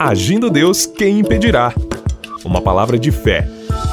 [0.00, 1.74] Agindo Deus, quem impedirá?
[2.44, 3.48] Uma palavra de fé,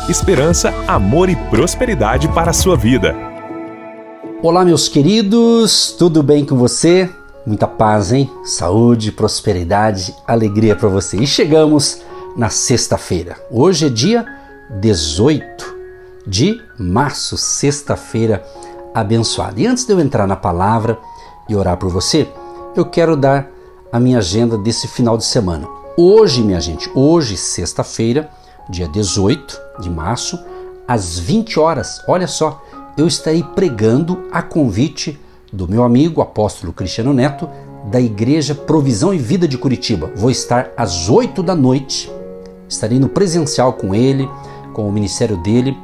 [0.08, 3.16] esperança, amor e prosperidade para a sua vida.
[4.44, 7.10] Olá, meus queridos, tudo bem com você?
[7.44, 8.30] Muita paz, hein?
[8.44, 11.18] Saúde, prosperidade, alegria para você.
[11.18, 12.04] E chegamos
[12.38, 13.36] na sexta-feira.
[13.50, 14.28] Hoje é dia
[14.80, 15.76] 18
[16.28, 18.46] de março, sexta-feira
[18.94, 19.60] abençoada.
[19.60, 21.00] E antes de eu entrar na palavra
[21.50, 22.28] e orar por você,
[22.76, 23.50] eu quero dar
[23.92, 25.68] a minha agenda desse final de semana.
[25.98, 28.30] Hoje, minha gente, hoje, sexta-feira,
[28.70, 30.38] dia 18 de março,
[30.86, 32.62] às 20 horas, olha só,
[32.98, 35.18] eu estarei pregando a convite
[35.54, 37.50] do meu amigo apóstolo Cristiano Neto
[37.86, 40.12] da Igreja Provisão e Vida de Curitiba.
[40.18, 42.12] Vou estar às 8 da noite,
[42.68, 44.30] estarei no presencial com ele,
[44.74, 45.78] com o ministério dele,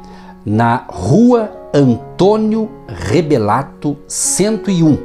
[0.44, 4.98] na rua Antônio Rebelato 101,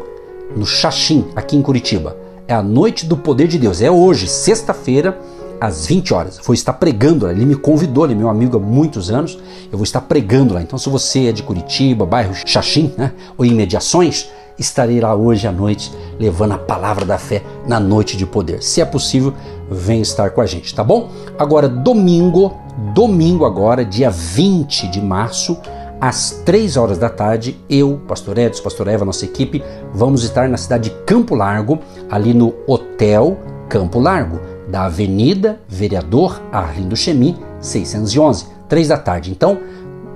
[0.54, 2.27] no Xaxim, aqui em Curitiba.
[2.48, 3.82] É a noite do poder de Deus.
[3.82, 5.20] É hoje, sexta-feira,
[5.60, 6.40] às 20 horas.
[6.42, 7.32] Vou estar pregando lá.
[7.32, 9.38] Ele me convidou, ele é meu amigo há muitos anos.
[9.70, 10.62] Eu vou estar pregando lá.
[10.62, 15.52] Então, se você é de Curitiba, bairro Xaxim, né, ou imediações, estarei lá hoje à
[15.52, 18.64] noite levando a palavra da fé na noite de poder.
[18.64, 19.34] Se é possível,
[19.70, 21.12] vem estar com a gente, tá bom?
[21.38, 22.56] Agora, domingo,
[22.94, 25.58] domingo agora, dia 20 de março,
[26.00, 30.58] às 3 horas da tarde, eu, Pastor Edson, Pastor Eva, nossa equipe, vamos estar na
[30.58, 38.48] cidade de Campo Largo, ali no Hotel Campo Largo, da Avenida Vereador Arlindo Chemi, 611,
[38.68, 39.32] 3 da tarde.
[39.32, 39.58] Então,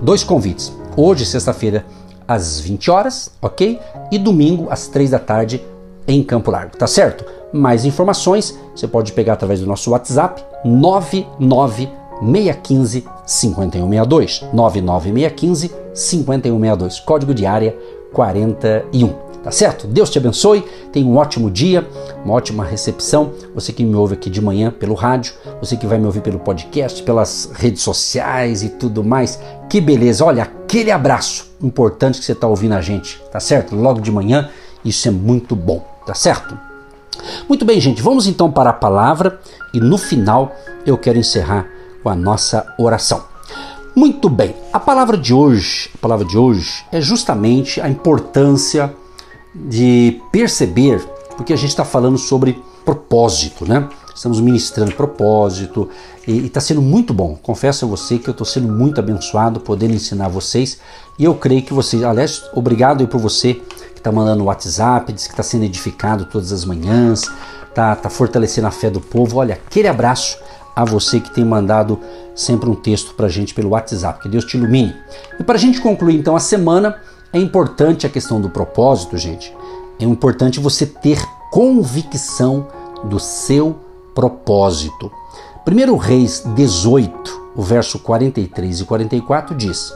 [0.02, 0.72] dois convites.
[0.96, 1.86] Hoje, sexta-feira,
[2.28, 3.80] às 20 horas, ok?
[4.12, 5.64] E domingo, às 3 da tarde,
[6.08, 7.26] em Campo Largo, tá certo?
[7.54, 11.90] Mais informações você pode pegar através do nosso WhatsApp 99
[12.22, 14.46] 615 5162.
[14.54, 17.00] 99615 5162.
[17.02, 17.76] Código de área
[18.14, 19.32] 41.
[19.44, 19.88] Tá certo?
[19.88, 20.64] Deus te abençoe.
[20.92, 21.88] Tenha um ótimo dia,
[22.24, 23.32] uma ótima recepção.
[23.56, 26.40] Você que me ouve aqui de manhã pelo rádio, você que vai me ouvir pelo
[26.40, 29.40] podcast, pelas redes sociais e tudo mais.
[29.68, 30.24] Que beleza.
[30.24, 33.76] Olha, aquele abraço importante que você está ouvindo a gente, tá certo?
[33.76, 34.50] Logo de manhã,
[34.86, 36.58] isso é muito bom, tá certo?
[37.48, 39.40] Muito bem, gente, vamos então para a palavra
[39.74, 40.56] e no final
[40.86, 41.68] eu quero encerrar
[42.02, 43.24] com a nossa oração.
[43.96, 48.94] Muito bem, a palavra de hoje, a palavra de hoje é justamente a importância
[49.54, 53.90] de perceber, porque a gente está falando sobre propósito, né?
[54.16, 55.90] Estamos ministrando propósito
[56.28, 57.38] e está sendo muito bom.
[57.42, 60.80] Confesso a você que eu estou sendo muito abençoado podendo ensinar vocês
[61.18, 65.28] e eu creio que vocês, aliás, obrigado aí por você que está mandando WhatsApp, diz
[65.28, 67.24] que está sendo edificado todas as manhãs,
[67.74, 69.38] tá, tá fortalecendo a fé do povo.
[69.38, 70.38] Olha, aquele abraço
[70.76, 72.00] a você que tem mandado
[72.36, 74.22] sempre um texto para a gente pelo WhatsApp.
[74.22, 74.96] Que Deus te ilumine.
[75.40, 76.96] E para a gente concluir então a semana,
[77.34, 79.54] é importante a questão do propósito, gente.
[80.00, 82.68] É importante você ter convicção
[83.04, 83.78] do seu
[84.16, 85.12] propósito.
[85.68, 89.94] 1 Reis 18, o verso 43 e 44 diz: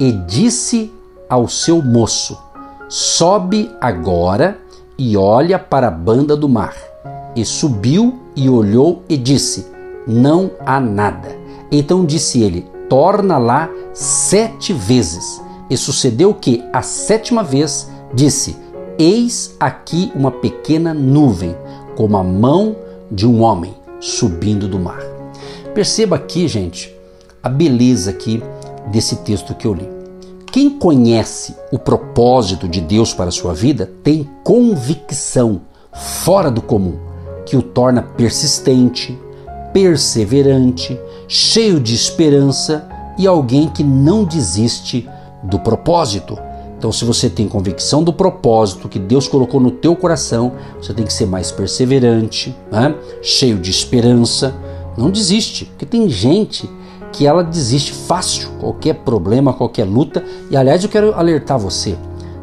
[0.00, 0.92] E disse
[1.28, 2.36] ao seu moço:
[2.88, 4.58] Sobe agora
[4.98, 6.74] e olha para a banda do mar.
[7.34, 9.75] E subiu e olhou e disse:
[10.06, 11.36] não há nada.
[11.70, 15.42] Então disse ele: Torna lá sete vezes.
[15.68, 18.56] E sucedeu que, a sétima vez, disse:
[18.98, 21.56] Eis aqui uma pequena nuvem,
[21.96, 22.76] como a mão
[23.10, 25.00] de um homem subindo do mar.
[25.74, 26.94] Perceba aqui, gente,
[27.42, 28.42] a beleza aqui
[28.90, 29.88] desse texto que eu li.
[30.50, 35.60] Quem conhece o propósito de Deus para a sua vida tem convicção
[35.92, 36.96] fora do comum,
[37.44, 39.18] que o torna persistente,
[39.76, 40.98] perseverante,
[41.28, 42.88] cheio de esperança
[43.18, 45.06] e alguém que não desiste
[45.42, 46.38] do propósito.
[46.78, 51.04] Então, se você tem convicção do propósito que Deus colocou no teu coração, você tem
[51.04, 52.94] que ser mais perseverante, né?
[53.20, 54.54] cheio de esperança.
[54.96, 56.70] Não desiste, porque tem gente
[57.12, 60.24] que ela desiste fácil, qualquer problema, qualquer luta.
[60.50, 61.98] E aliás, eu quero alertar você: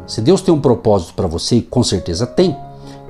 [0.06, 2.56] se Deus tem um propósito para você, e com certeza tem,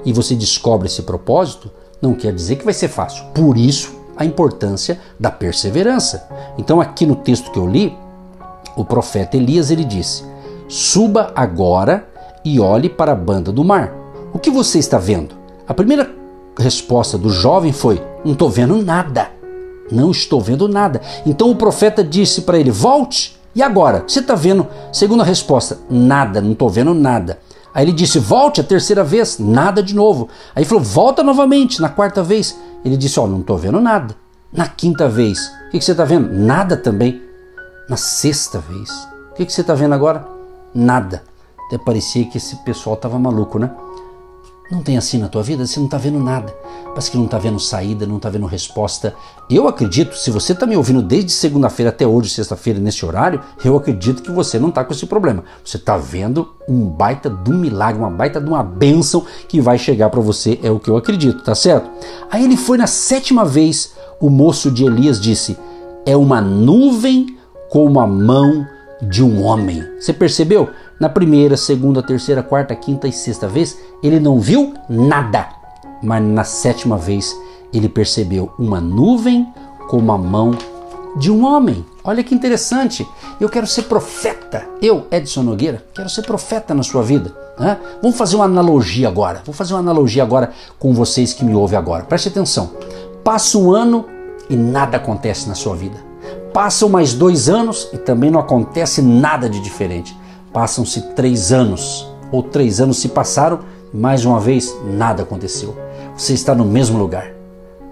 [0.02, 1.70] e você descobre esse propósito,
[2.00, 3.22] não quer dizer que vai ser fácil.
[3.34, 6.28] Por isso, a importância da perseverança.
[6.58, 7.96] Então, aqui no texto que eu li,
[8.76, 10.24] o profeta Elias ele disse:
[10.68, 12.06] Suba agora
[12.44, 13.92] e olhe para a banda do mar.
[14.32, 15.36] O que você está vendo?
[15.66, 16.10] A primeira
[16.58, 19.30] resposta do jovem foi: Não estou vendo nada.
[19.90, 21.00] Não estou vendo nada.
[21.26, 23.38] Então o profeta disse para ele: Volte.
[23.54, 24.02] E agora?
[24.06, 24.66] Você está vendo?
[24.92, 27.38] Segunda resposta: Nada, não estou vendo nada.
[27.72, 30.28] Aí ele disse: Volte a terceira vez, nada de novo.
[30.54, 32.56] Aí falou: Volta novamente, na quarta vez.
[32.84, 34.14] Ele disse: Ó, oh, não estou vendo nada.
[34.52, 36.32] Na quinta vez, o que, que você está vendo?
[36.32, 37.22] Nada também.
[37.88, 38.90] Na sexta vez,
[39.30, 40.26] o que, que você está vendo agora?
[40.74, 41.22] Nada.
[41.66, 43.70] Até parecia que esse pessoal estava maluco, né?
[44.74, 45.64] Não tem assim na tua vida?
[45.64, 46.52] Você não está vendo nada.
[46.88, 49.14] Parece que não está vendo saída, não está vendo resposta.
[49.48, 53.76] Eu acredito, se você está me ouvindo desde segunda-feira até hoje, sexta-feira, nesse horário, eu
[53.76, 55.44] acredito que você não está com esse problema.
[55.64, 59.78] Você está vendo um baita de um milagre, uma baita de uma bênção que vai
[59.78, 61.88] chegar para você, é o que eu acredito, tá certo?
[62.28, 65.56] Aí ele foi na sétima vez, o moço de Elias disse:
[66.04, 67.38] É uma nuvem
[67.70, 68.66] como a mão
[69.02, 69.84] de um homem.
[70.00, 70.70] Você percebeu?
[71.00, 75.48] Na primeira, segunda, terceira, quarta, quinta e sexta vez, ele não viu nada.
[76.02, 77.34] Mas na sétima vez,
[77.72, 79.46] ele percebeu uma nuvem
[79.88, 80.52] como a mão
[81.16, 81.84] de um homem.
[82.04, 83.06] Olha que interessante.
[83.40, 84.66] Eu quero ser profeta.
[84.80, 87.34] Eu, Edson Nogueira, quero ser profeta na sua vida.
[87.58, 87.78] Né?
[88.02, 89.42] Vamos fazer uma analogia agora.
[89.44, 92.04] Vou fazer uma analogia agora com vocês que me ouvem agora.
[92.04, 92.72] Preste atenção.
[93.22, 94.04] Passa um ano
[94.50, 95.96] e nada acontece na sua vida.
[96.52, 100.16] Passam mais dois anos e também não acontece nada de diferente.
[100.54, 103.58] Passam-se três anos, ou três anos se passaram,
[103.92, 105.76] mais uma vez nada aconteceu.
[106.16, 107.34] Você está no mesmo lugar.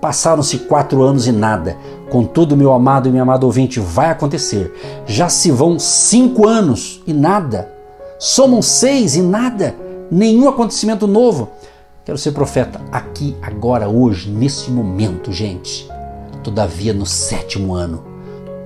[0.01, 1.77] Passaram-se quatro anos e nada.
[2.09, 4.73] Contudo, meu amado e minha amada ouvinte, vai acontecer.
[5.07, 7.69] Já se vão cinco anos e nada.
[8.17, 9.75] Somam seis e nada.
[10.09, 11.51] Nenhum acontecimento novo.
[12.05, 15.91] Quero ser profeta aqui, agora, hoje, nesse momento, gente.
[16.45, 18.05] Todavia, no sétimo ano,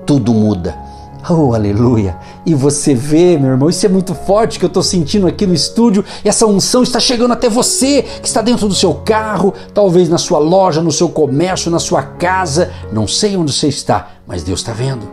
[0.05, 0.86] tudo muda
[1.29, 2.17] Oh, aleluia!
[2.45, 5.53] E você vê, meu irmão, isso é muito forte que eu estou sentindo aqui no
[5.53, 6.05] estúdio.
[6.23, 10.39] Essa unção está chegando até você, que está dentro do seu carro, talvez na sua
[10.39, 12.71] loja, no seu comércio, na sua casa.
[12.93, 15.05] Não sei onde você está, mas Deus está vendo.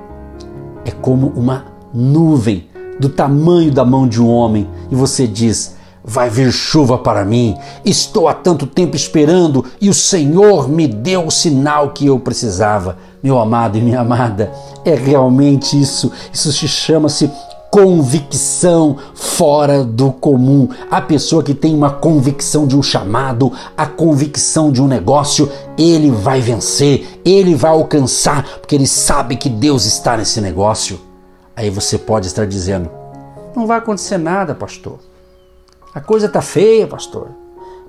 [0.84, 2.69] É como uma nuvem
[3.00, 4.70] do tamanho da mão de um homem.
[4.93, 5.75] E você diz:
[6.05, 7.56] Vai vir chuva para mim.
[7.85, 12.99] Estou há tanto tempo esperando e o Senhor me deu o sinal que eu precisava.
[13.23, 14.53] Meu amado e minha amada,
[14.85, 16.12] é realmente isso.
[16.31, 17.31] Isso se chama-se
[17.75, 20.69] convicção fora do comum.
[20.89, 26.09] A pessoa que tem uma convicção de um chamado, a convicção de um negócio, ele
[26.09, 31.01] vai vencer, ele vai alcançar, porque ele sabe que Deus está nesse negócio.
[31.56, 32.89] Aí você pode estar dizendo:
[33.56, 35.01] não vai acontecer nada, pastor.
[35.94, 37.29] A coisa tá feia, pastor.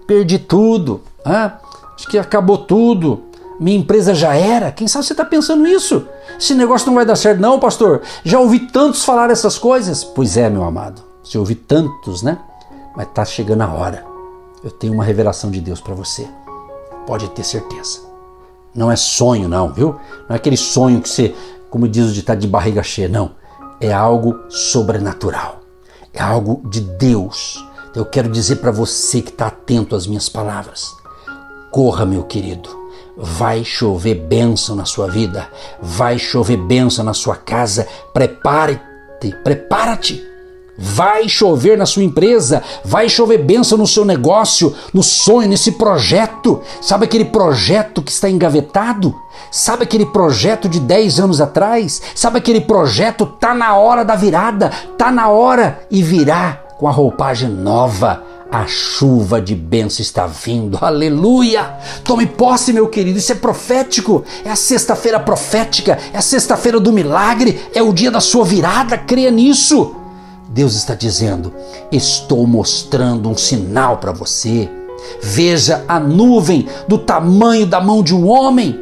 [0.05, 1.01] Perdi tudo.
[1.25, 1.57] Ah,
[1.95, 3.23] acho que acabou tudo.
[3.59, 4.71] Minha empresa já era.
[4.71, 6.05] Quem sabe você está pensando isso?
[6.37, 8.03] Esse negócio não vai dar certo, não, pastor.
[8.23, 10.03] Já ouvi tantos falar essas coisas.
[10.03, 11.01] Pois é, meu amado.
[11.23, 12.37] Você ouvi tantos, né?
[12.95, 14.05] Mas tá chegando a hora.
[14.63, 16.27] Eu tenho uma revelação de Deus para você.
[17.07, 18.01] Pode ter certeza.
[18.73, 19.95] Não é sonho, não, viu?
[20.27, 21.33] Não é aquele sonho que você,
[21.71, 23.31] como diz o ditado, de barriga cheia, não.
[23.79, 25.61] É algo sobrenatural.
[26.13, 27.64] É algo de Deus
[27.95, 30.95] eu quero dizer para você que está atento às minhas palavras:
[31.71, 32.83] corra, meu querido.
[33.17, 35.49] Vai chover bênção na sua vida,
[35.81, 37.87] vai chover bênção na sua casa.
[38.13, 40.21] Prepare-te, prepara-te.
[40.77, 46.61] Vai chover na sua empresa, vai chover bênção no seu negócio, no sonho, nesse projeto.
[46.81, 49.15] Sabe aquele projeto que está engavetado?
[49.49, 52.01] Sabe aquele projeto de 10 anos atrás?
[52.13, 56.91] Sabe aquele projeto tá na hora da virada, tá na hora e virá com a
[56.91, 58.23] roupagem nova.
[58.51, 61.77] A chuva de bênção está vindo, aleluia!
[62.03, 66.93] Tome posse, meu querido, isso é profético, é a sexta-feira profética, é a sexta-feira do
[66.93, 69.95] milagre, é o dia da sua virada, creia nisso.
[70.47, 71.51] Deus está dizendo:
[71.91, 74.69] Estou mostrando um sinal para você.
[75.21, 78.79] Veja a nuvem do tamanho da mão de um homem.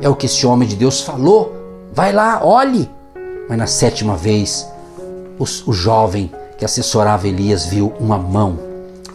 [0.00, 1.52] É o que esse homem de Deus falou.
[1.92, 2.88] Vai lá, olhe.
[3.48, 4.66] Mas na sétima vez,
[5.38, 8.58] o, o jovem que assessorava Elias viu uma mão,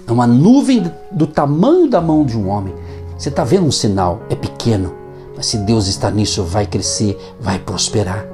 [0.09, 2.73] uma nuvem do tamanho da mão de um homem.
[3.15, 4.91] Você está vendo um sinal, é pequeno,
[5.37, 8.25] mas se Deus está nisso, vai crescer, vai prosperar.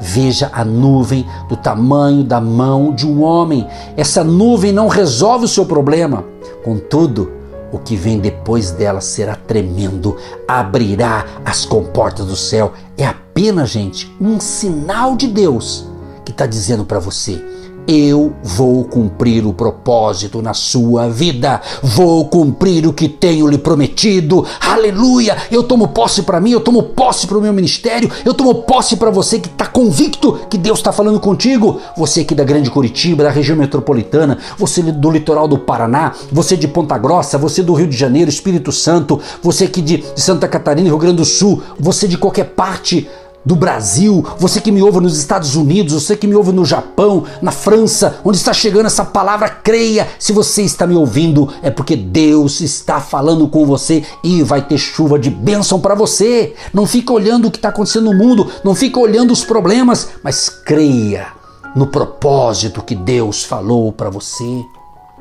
[0.00, 3.66] Veja a nuvem do tamanho da mão de um homem.
[3.96, 6.24] Essa nuvem não resolve o seu problema.
[6.62, 7.32] Contudo,
[7.72, 10.16] o que vem depois dela será tremendo,
[10.46, 12.74] abrirá as comportas do céu.
[12.96, 15.84] É apenas, gente, um sinal de Deus
[16.24, 17.42] que está dizendo para você:
[17.86, 24.46] eu vou cumprir o propósito na sua vida, vou cumprir o que tenho lhe prometido.
[24.60, 25.36] Aleluia!
[25.50, 28.96] Eu tomo posse para mim, eu tomo posse para o meu ministério, eu tomo posse
[28.96, 31.80] para você que está convicto que Deus está falando contigo.
[31.96, 36.68] Você aqui da Grande Curitiba, da região metropolitana, você do litoral do Paraná, você de
[36.68, 40.98] Ponta Grossa, você do Rio de Janeiro, Espírito Santo, você aqui de Santa Catarina, Rio
[40.98, 43.08] Grande do Sul, você de qualquer parte
[43.44, 47.24] do Brasil, você que me ouve nos Estados Unidos, você que me ouve no Japão,
[47.40, 50.08] na França, onde está chegando essa palavra, creia.
[50.18, 54.78] Se você está me ouvindo, é porque Deus está falando com você e vai ter
[54.78, 56.54] chuva de bênção para você.
[56.72, 60.48] Não fica olhando o que está acontecendo no mundo, não fica olhando os problemas, mas
[60.48, 61.28] creia
[61.74, 64.64] no propósito que Deus falou para você.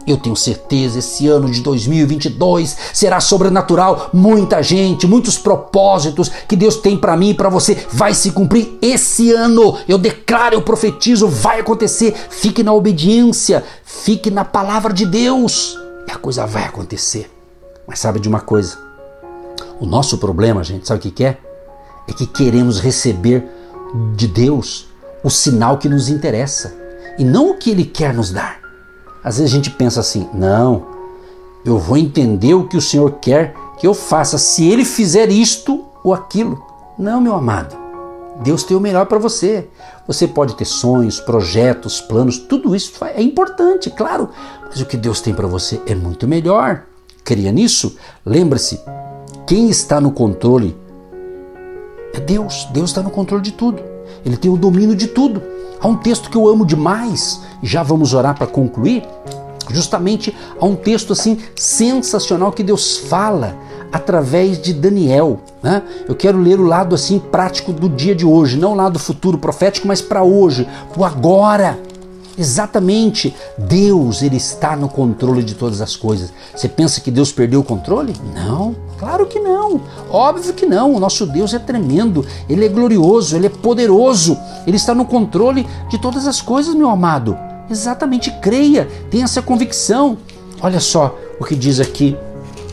[0.05, 4.09] Eu tenho certeza, esse ano de 2022 será sobrenatural.
[4.11, 8.77] Muita gente, muitos propósitos que Deus tem para mim e para você vai se cumprir
[8.81, 9.77] esse ano.
[9.87, 12.15] Eu declaro, eu profetizo, vai acontecer.
[12.29, 15.77] Fique na obediência, fique na palavra de Deus
[16.07, 17.29] e a coisa vai acontecer.
[17.87, 18.77] Mas sabe de uma coisa?
[19.79, 21.37] O nosso problema, gente, sabe o que é?
[22.07, 23.45] É que queremos receber
[24.15, 24.87] de Deus
[25.23, 26.73] o sinal que nos interessa
[27.17, 28.60] e não o que Ele quer nos dar.
[29.23, 30.85] Às vezes a gente pensa assim: não,
[31.63, 35.85] eu vou entender o que o Senhor quer que eu faça se Ele fizer isto
[36.03, 36.63] ou aquilo.
[36.97, 37.75] Não, meu amado.
[38.43, 39.67] Deus tem o melhor para você.
[40.07, 44.29] Você pode ter sonhos, projetos, planos, tudo isso é importante, claro,
[44.67, 46.83] mas o que Deus tem para você é muito melhor.
[47.23, 47.95] Cria nisso?
[48.25, 48.81] Lembre-se,
[49.45, 50.75] quem está no controle
[52.13, 52.67] é Deus.
[52.71, 53.81] Deus está no controle de tudo.
[54.25, 55.41] Ele tem o domínio de tudo.
[55.81, 59.03] Há um texto que eu amo demais, já vamos orar para concluir.
[59.69, 63.55] Justamente há um texto assim sensacional que Deus fala
[63.91, 65.39] através de Daniel.
[65.61, 65.81] Né?
[66.07, 69.37] Eu quero ler o lado assim prático do dia de hoje, não o lado futuro
[69.37, 71.79] profético, mas para hoje, para agora.
[72.37, 76.31] Exatamente, Deus ele está no controle de todas as coisas.
[76.55, 78.13] Você pensa que Deus perdeu o controle?
[78.33, 79.81] Não, claro que não.
[80.11, 80.93] Óbvio que não.
[80.93, 84.37] O nosso Deus é tremendo, ele é glorioso, ele é poderoso.
[84.67, 87.35] Ele está no controle de todas as coisas, meu amado.
[87.67, 90.19] Exatamente, creia, tenha essa convicção.
[90.61, 92.15] Olha só o que diz aqui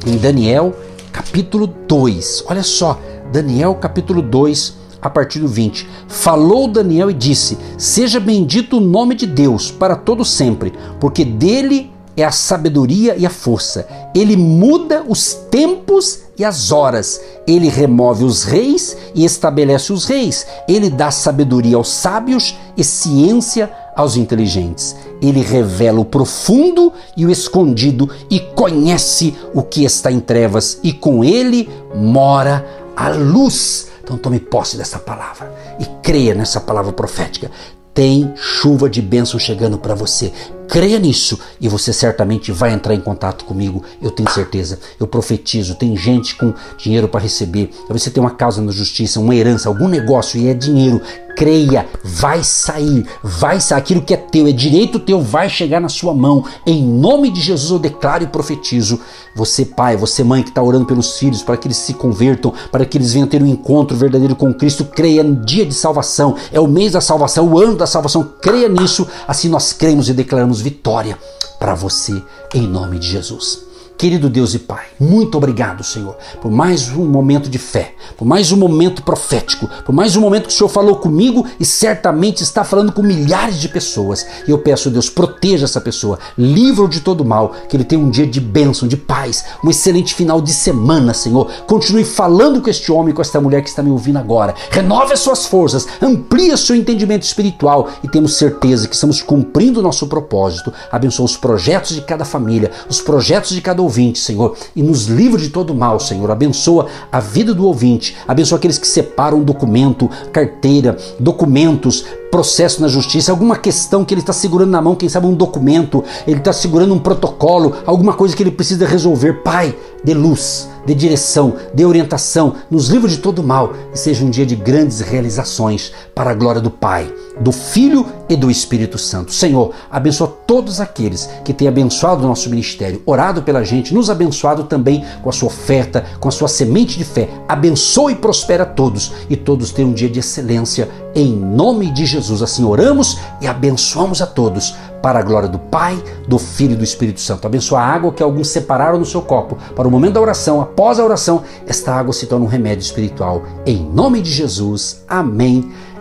[0.07, 0.75] em Daniel,
[1.11, 2.45] capítulo 2.
[2.47, 3.01] Olha só,
[3.33, 5.89] Daniel capítulo 2, a partir do 20.
[6.09, 11.91] Falou Daniel e disse: Seja bendito o nome de Deus para todo sempre, porque dele
[12.19, 13.87] é a sabedoria e a força.
[14.15, 17.21] Ele muda os tempos e as horas.
[17.47, 20.47] Ele remove os reis e estabelece os reis.
[20.69, 24.97] Ele dá sabedoria aos sábios e ciência aos inteligentes.
[25.21, 30.93] Ele revela o profundo e o escondido e conhece o que está em trevas, e
[30.93, 32.65] com ele mora
[32.97, 33.89] a luz.
[34.03, 37.51] Então tome posse dessa palavra e creia nessa palavra profética.
[37.93, 40.33] Tem chuva de bênção chegando para você.
[40.69, 44.79] Creia nisso e você certamente vai entrar em contato comigo, eu tenho certeza.
[45.01, 47.71] Eu profetizo, tem gente com dinheiro para receber.
[47.89, 51.01] Você tem uma causa na justiça, uma herança, algum negócio e é dinheiro.
[51.39, 53.79] Creia, vai sair, vai sair.
[53.79, 56.45] Aquilo que é teu, é direito teu, vai chegar na sua mão.
[56.67, 58.99] Em nome de Jesus eu declaro e profetizo.
[59.37, 62.85] Você, pai, você, mãe, que está orando pelos filhos para que eles se convertam, para
[62.85, 66.35] que eles venham ter um encontro verdadeiro com Cristo, creia no dia de salvação.
[66.51, 68.29] É o mês da salvação, o ano da salvação.
[68.43, 69.07] Creia nisso.
[69.29, 71.17] Assim nós cremos e declaramos vitória
[71.61, 72.21] para você
[72.53, 73.68] em nome de Jesus.
[73.99, 78.53] Querido Deus e Pai, muito obrigado, Senhor, por mais um momento de fé, por mais
[78.53, 82.63] um momento profético, por mais um momento que o Senhor falou comigo e certamente está
[82.63, 84.25] falando com milhares de pessoas.
[84.47, 88.09] E eu peço, Deus, proteja essa pessoa, livre-o de todo mal, que ele tenha um
[88.09, 91.51] dia de bênção, de paz, um excelente final de semana, Senhor.
[91.67, 94.55] Continue falando com este homem, com esta mulher que está me ouvindo agora.
[94.71, 99.83] Renove as suas forças, amplie seu entendimento espiritual e temos certeza que estamos cumprindo o
[99.83, 100.73] nosso propósito.
[100.93, 105.41] Abençoa os projetos de cada família, os projetos de cada ouvinte, Senhor, e nos livra
[105.41, 106.31] de todo mal, Senhor.
[106.31, 113.33] Abençoa a vida do ouvinte, abençoa aqueles que separam documento, carteira, documentos, processo na justiça,
[113.33, 116.93] alguma questão que ele está segurando na mão, quem sabe um documento, ele está segurando
[116.95, 119.43] um protocolo, alguma coisa que ele precisa resolver.
[119.43, 123.73] Pai, dê luz, dê direção, dê orientação, nos livre de todo mal.
[123.95, 128.37] E seja um dia de grandes realizações para a glória do Pai, do Filho e
[128.37, 129.33] do Espírito Santo.
[129.33, 134.65] Senhor, abençoa todos aqueles que têm abençoado o nosso ministério, orado pela gente, nos abençoado
[134.65, 137.29] também com a sua oferta, com a sua semente de fé.
[137.49, 142.43] Abençoe e prospera todos e todos tenham um dia de excelência em nome de Jesus.
[142.43, 146.85] Assim oramos e abençoamos a todos para a glória do Pai, do Filho e do
[146.85, 147.47] Espírito Santo.
[147.47, 150.61] Abençoa a água que alguns separaram no seu copo para o momento da oração.
[150.61, 153.43] Após a oração, esta água se torna um remédio espiritual.
[153.65, 155.05] Em nome de Jesus.
[155.09, 155.71] Amém.